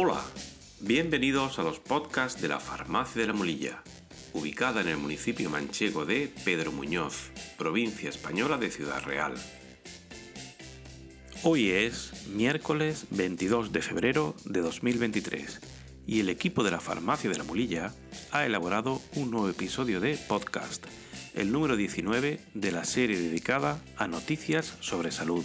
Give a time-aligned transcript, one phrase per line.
[0.00, 0.22] Hola,
[0.78, 3.82] bienvenidos a los podcasts de la Farmacia de la Mulilla,
[4.32, 9.34] ubicada en el municipio manchego de Pedro Muñoz, provincia española de Ciudad Real.
[11.42, 15.60] Hoy es miércoles 22 de febrero de 2023
[16.06, 17.92] y el equipo de la Farmacia de la Mulilla
[18.30, 20.86] ha elaborado un nuevo episodio de podcast,
[21.34, 25.44] el número 19 de la serie dedicada a noticias sobre salud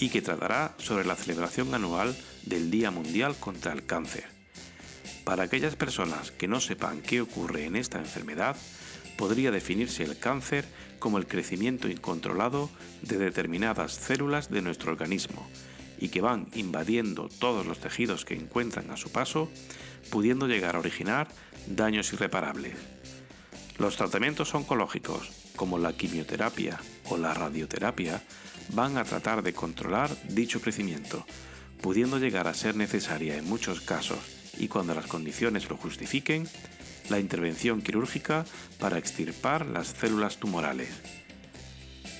[0.00, 4.24] y que tratará sobre la celebración anual del Día Mundial contra el Cáncer.
[5.24, 8.56] Para aquellas personas que no sepan qué ocurre en esta enfermedad,
[9.16, 10.64] podría definirse el cáncer
[10.98, 12.70] como el crecimiento incontrolado
[13.02, 15.46] de determinadas células de nuestro organismo
[15.98, 19.50] y que van invadiendo todos los tejidos que encuentran a su paso,
[20.10, 21.28] pudiendo llegar a originar
[21.66, 22.74] daños irreparables.
[23.76, 28.22] Los tratamientos oncológicos, como la quimioterapia o la radioterapia,
[28.68, 31.26] van a tratar de controlar dicho crecimiento,
[31.80, 34.18] pudiendo llegar a ser necesaria en muchos casos
[34.58, 36.48] y cuando las condiciones lo justifiquen,
[37.08, 38.44] la intervención quirúrgica
[38.78, 40.90] para extirpar las células tumorales.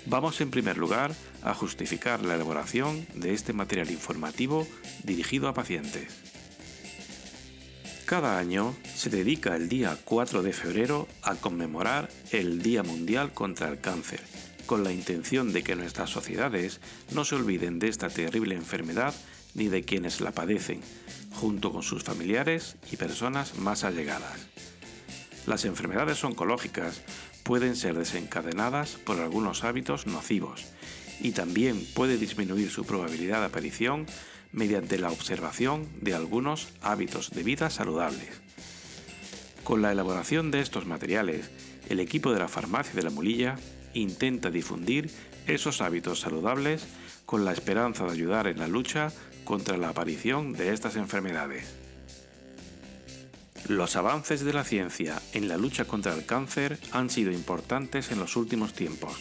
[0.07, 4.67] Vamos en primer lugar a justificar la elaboración de este material informativo
[5.05, 6.40] dirigido a pacientes.
[8.11, 13.69] Cada año se dedica el día 4 de febrero a conmemorar el Día Mundial contra
[13.69, 14.21] el Cáncer,
[14.67, 16.81] con la intención de que nuestras sociedades
[17.13, 19.15] no se olviden de esta terrible enfermedad
[19.55, 20.81] ni de quienes la padecen,
[21.35, 24.49] junto con sus familiares y personas más allegadas.
[25.47, 27.03] Las enfermedades oncológicas
[27.45, 30.67] pueden ser desencadenadas por algunos hábitos nocivos
[31.21, 34.07] y también puede disminuir su probabilidad de aparición
[34.53, 38.41] mediante la observación de algunos hábitos de vida saludables.
[39.65, 41.51] Con la elaboración de estos materiales,
[41.89, 43.57] el equipo de la farmacia de la Mulilla
[43.95, 45.11] intenta difundir
[45.47, 46.85] esos hábitos saludables
[47.27, 49.13] con la esperanza de ayudar en la lucha
[49.45, 51.65] contra la aparición de estas enfermedades.
[53.69, 58.19] Los avances de la ciencia en la lucha contra el cáncer han sido importantes en
[58.19, 59.21] los últimos tiempos,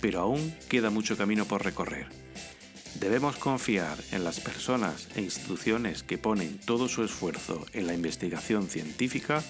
[0.00, 2.06] pero aún queda mucho camino por recorrer.
[3.00, 8.68] Debemos confiar en las personas e instituciones que ponen todo su esfuerzo en la investigación
[8.68, 9.42] científica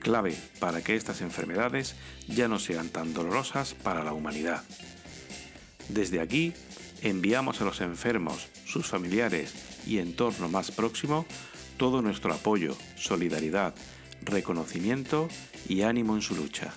[0.00, 1.94] clave para que estas enfermedades
[2.26, 4.62] ya no sean tan dolorosas para la humanidad.
[5.88, 6.52] Desde aquí,
[7.02, 9.54] enviamos a los enfermos, sus familiares
[9.86, 11.26] y entorno más próximo
[11.76, 13.74] todo nuestro apoyo, solidaridad,
[14.22, 15.28] reconocimiento
[15.68, 16.72] y ánimo en su lucha.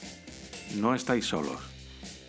[0.77, 1.74] No estáis solos.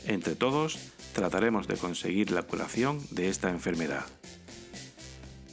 [0.07, 0.79] Entre todos
[1.13, 4.07] trataremos de conseguir la curación de esta enfermedad.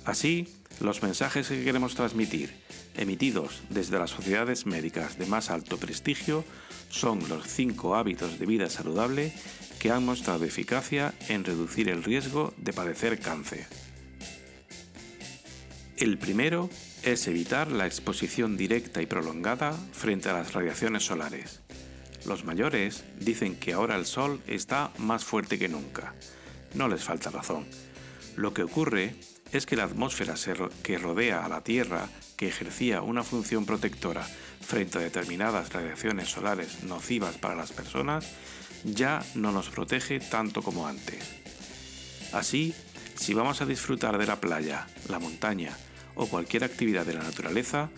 [0.06, 0.48] Así,
[0.80, 2.54] los mensajes que queremos transmitir
[2.96, 6.46] emitidos desde las sociedades médicas de más alto prestigio
[6.90, 9.34] son los cinco hábitos de vida saludable
[9.80, 13.66] que han mostrado eficacia en reducir el riesgo de padecer cáncer.
[15.98, 16.70] El primero
[17.04, 21.63] es evitar la exposición directa y prolongada frente a las radiaciones solares.
[22.26, 26.14] Los mayores dicen que ahora el sol está más fuerte que nunca.
[26.74, 27.66] No les falta razón.
[28.36, 29.16] Lo que ocurre
[29.52, 30.36] es que la atmósfera
[30.82, 34.24] que rodea a la Tierra que ejercía una función protectora
[34.62, 38.26] frente a determinadas radiaciones solares nocivas para las personas,
[38.84, 41.30] ya no nos protege tanto como antes.
[42.32, 42.74] Así,
[43.16, 45.78] si vamos a disfrutar de la playa, la montaña
[46.16, 47.90] o cualquier actividad de la naturaleza,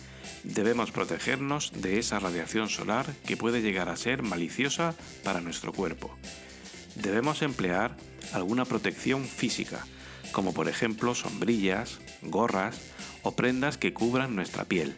[0.44, 6.16] debemos protegernos de esa radiación solar que puede llegar a ser maliciosa para nuestro cuerpo.
[6.94, 7.96] Debemos emplear
[8.32, 9.86] alguna protección física,
[10.32, 12.80] como por ejemplo sombrillas, gorras,
[13.22, 14.94] o prendas que cubran nuestra piel.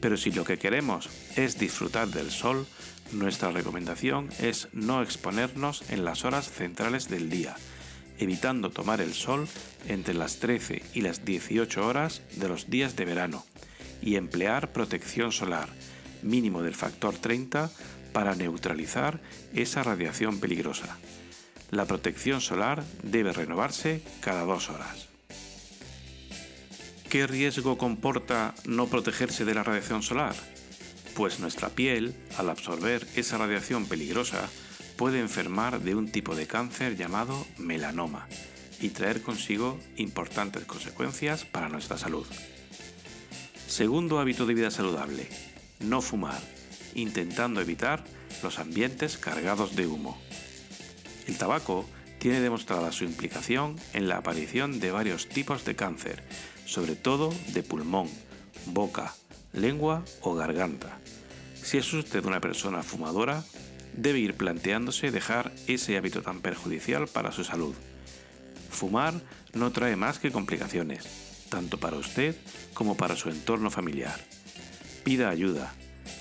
[0.00, 2.66] Pero si lo que queremos es disfrutar del sol,
[3.12, 7.56] nuestra recomendación es no exponernos en las horas centrales del día,
[8.18, 9.48] evitando tomar el sol
[9.86, 13.44] entre las 13 y las 18 horas de los días de verano
[14.02, 15.68] y emplear protección solar,
[16.22, 17.70] mínimo del factor 30,
[18.12, 19.20] para neutralizar
[19.54, 20.98] esa radiación peligrosa.
[21.70, 25.08] La protección solar debe renovarse cada dos horas.
[27.08, 30.34] ¿Qué riesgo comporta no protegerse de la radiación solar?
[31.14, 34.48] Pues nuestra piel, al absorber esa radiación peligrosa,
[34.98, 38.26] puede enfermar de un tipo de cáncer llamado melanoma
[38.80, 42.26] y traer consigo importantes consecuencias para nuestra salud.
[43.68, 45.28] Segundo hábito de vida saludable,
[45.78, 46.42] no fumar,
[46.96, 48.04] intentando evitar
[48.42, 50.18] los ambientes cargados de humo.
[51.28, 56.24] El tabaco tiene demostrada su implicación en la aparición de varios tipos de cáncer,
[56.64, 58.08] sobre todo de pulmón,
[58.66, 59.14] boca,
[59.52, 60.98] lengua o garganta.
[61.62, 63.44] Si es usted una persona fumadora,
[63.98, 67.74] debe ir planteándose dejar ese hábito tan perjudicial para su salud.
[68.70, 69.14] Fumar
[69.54, 71.04] no trae más que complicaciones,
[71.48, 72.36] tanto para usted
[72.74, 74.18] como para su entorno familiar.
[75.04, 75.74] Pida ayuda.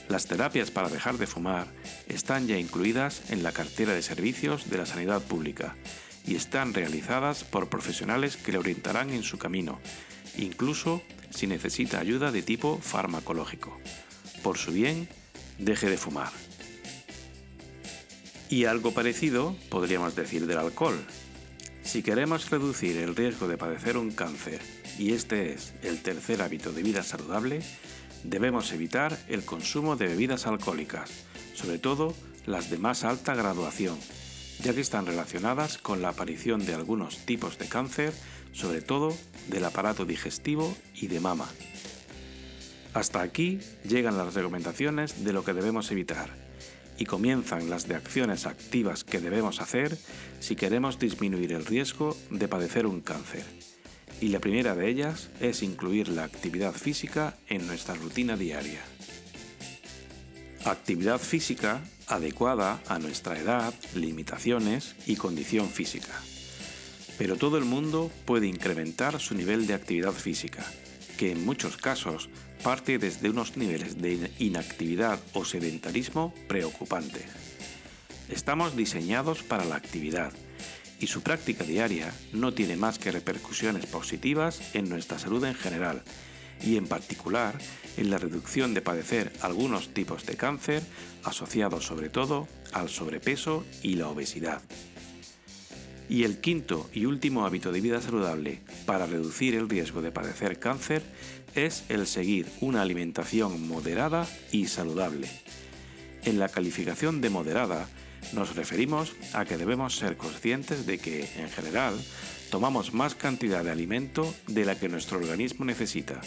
[0.10, 1.68] Las terapias para dejar de fumar
[2.08, 5.76] están ya incluidas en la cartera de servicios de la sanidad pública
[6.26, 9.80] y están realizadas por profesionales que le orientarán en su camino,
[10.38, 13.78] incluso si necesita ayuda de tipo farmacológico.
[14.42, 15.08] Por su bien,
[15.60, 16.32] deje de fumar.
[18.50, 20.98] Y algo parecido podríamos decir del alcohol.
[21.84, 24.62] Si queremos reducir el riesgo de padecer un cáncer,
[24.98, 27.62] y este es el tercer hábito de vida saludable,
[28.24, 31.10] debemos evitar el consumo de bebidas alcohólicas,
[31.54, 32.14] sobre todo
[32.46, 33.98] las de más alta graduación,
[34.64, 38.14] ya que están relacionadas con la aparición de algunos tipos de cáncer,
[38.54, 39.14] sobre todo
[39.50, 41.50] del aparato digestivo y de mama.
[42.94, 46.47] Hasta aquí llegan las recomendaciones de lo que debemos evitar
[46.98, 49.98] y comienzan las de acciones activas que debemos hacer
[50.40, 53.44] si queremos disminuir el riesgo de padecer un cáncer.
[54.20, 58.82] Y la primera de ellas es incluir la actividad física en nuestra rutina diaria.
[60.66, 66.14] Actividad física adecuada a nuestra edad, limitaciones y condición física.
[67.18, 70.66] Pero todo el mundo puede incrementar su nivel de actividad física,
[71.18, 72.30] que en muchos casos
[72.64, 77.26] parte desde unos niveles de inactividad o sedentarismo preocupantes.
[78.30, 80.32] Estamos diseñados para la actividad
[81.00, 86.04] y su práctica diaria no tiene más que repercusiones positivas en nuestra salud en general
[86.62, 87.56] y en particular
[87.98, 90.84] en la reducción de padecer algunos tipos de cáncer
[91.24, 94.62] asociados sobre todo al sobrepeso y la obesidad.
[96.10, 100.58] Y el quinto y último hábito de vida saludable para reducir el riesgo de padecer
[100.60, 101.04] cáncer
[101.54, 105.30] es el seguir una alimentación moderada y saludable.
[106.24, 107.88] En la calificación de moderada
[108.34, 111.96] nos referimos a que debemos ser conscientes de que, en general,
[112.52, 116.22] tomamos más cantidad de alimento de la que nuestro organismo necesita,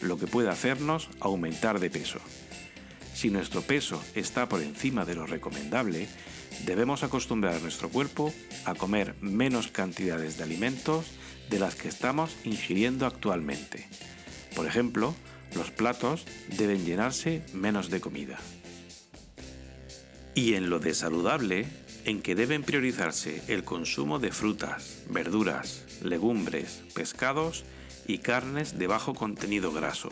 [0.00, 2.20] lo que puede hacernos aumentar de peso.
[3.16, 6.06] Si nuestro peso está por encima de lo recomendable,
[6.66, 8.30] debemos acostumbrar a nuestro cuerpo
[8.66, 11.06] a comer menos cantidades de alimentos
[11.48, 13.88] de las que estamos ingiriendo actualmente.
[14.54, 15.14] Por ejemplo,
[15.54, 16.26] los platos
[16.58, 18.38] deben llenarse menos de comida.
[20.34, 21.64] Y en lo de saludable,
[22.04, 27.64] en que deben priorizarse el consumo de frutas, verduras, legumbres, pescados
[28.06, 30.10] y carnes de bajo contenido graso.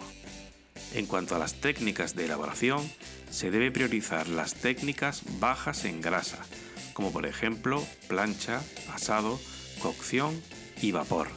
[0.94, 2.88] En cuanto a las técnicas de elaboración,
[3.28, 6.38] se debe priorizar las técnicas bajas en grasa,
[6.92, 8.62] como por ejemplo plancha,
[8.92, 9.40] asado,
[9.80, 10.40] cocción
[10.80, 11.28] y vapor.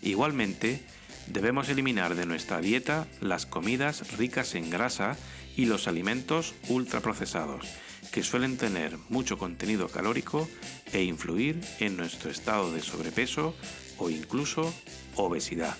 [0.00, 0.80] Igualmente,
[1.26, 5.18] debemos eliminar de nuestra dieta las comidas ricas en grasa
[5.56, 7.66] y los alimentos ultraprocesados,
[8.12, 10.48] que suelen tener mucho contenido calórico
[10.94, 13.54] e influir en nuestro estado de sobrepeso
[13.98, 14.72] o incluso
[15.16, 15.76] obesidad.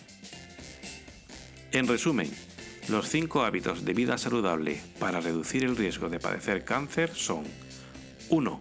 [1.72, 2.30] En resumen,
[2.90, 7.44] los cinco hábitos de vida saludable para reducir el riesgo de padecer cáncer son
[8.28, 8.60] 1.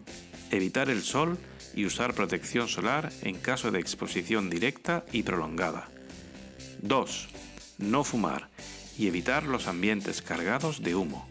[0.51, 1.37] Evitar el sol
[1.73, 5.89] y usar protección solar en caso de exposición directa y prolongada.
[6.83, 7.29] 2.
[7.79, 8.49] No fumar
[8.97, 11.27] y evitar los ambientes cargados de humo.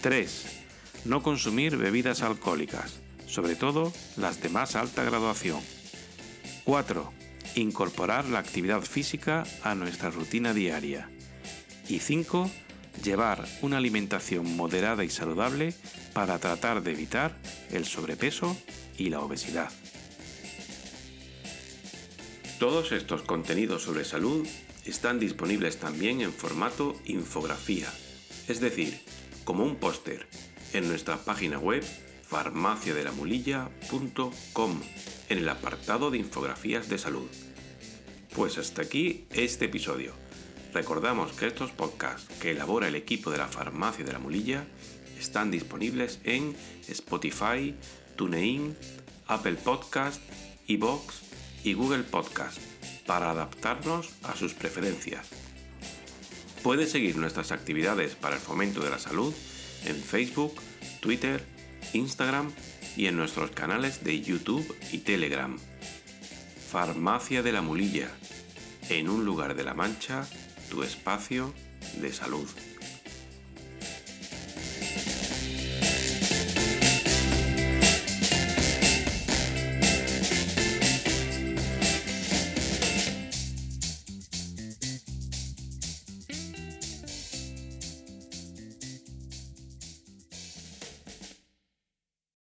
[0.00, 0.64] 3.
[1.06, 5.60] No consumir bebidas alcohólicas, sobre todo las de más alta graduación.
[6.64, 7.12] 4.
[7.56, 11.08] Incorporar la actividad física a nuestra rutina diaria.
[11.88, 12.48] Y 5.
[13.02, 15.74] Llevar una alimentación moderada y saludable
[16.12, 17.36] para tratar de evitar
[17.70, 18.56] el sobrepeso
[18.96, 19.70] y la obesidad.
[22.58, 24.46] Todos estos contenidos sobre salud
[24.84, 27.92] están disponibles también en formato infografía,
[28.48, 29.00] es decir,
[29.44, 30.28] como un póster,
[30.72, 31.84] en nuestra página web
[32.22, 34.80] farmaciadelamulilla.com
[35.28, 37.28] en el apartado de infografías de salud.
[38.34, 40.23] Pues hasta aquí este episodio.
[40.74, 44.64] Recordamos que estos podcasts que elabora el equipo de la Farmacia de la Mulilla
[45.16, 46.56] están disponibles en
[46.88, 47.76] Spotify,
[48.16, 48.76] TuneIn,
[49.28, 50.20] Apple Podcast,
[50.66, 51.14] iBox
[51.62, 52.58] y Google Podcast
[53.06, 55.28] para adaptarnos a sus preferencias.
[56.64, 59.32] Puede seguir nuestras actividades para el fomento de la salud
[59.84, 60.60] en Facebook,
[61.00, 61.44] Twitter,
[61.92, 62.50] Instagram
[62.96, 65.56] y en nuestros canales de YouTube y Telegram.
[66.68, 68.08] Farmacia de la Mulilla,
[68.88, 70.26] en un lugar de la Mancha,
[70.74, 71.52] tu espacio
[72.00, 72.48] de salud.